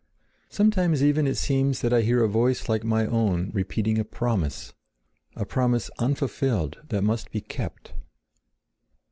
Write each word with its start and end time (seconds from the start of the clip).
Sometimes, 0.49 1.03
even, 1.03 1.27
it 1.27 1.35
seems 1.35 1.81
that 1.81 1.93
I 1.93 2.01
hear 2.01 2.23
a 2.23 2.27
voice 2.27 2.67
like 2.67 2.83
my 2.83 3.05
own 3.05 3.51
repeating 3.53 3.99
a 3.99 4.03
promise—a 4.03 5.45
promise 5.45 5.91
unfulfilled 5.99 6.79
that 6.89 7.03
must 7.03 7.29
be 7.29 7.39
kept. 7.41 7.93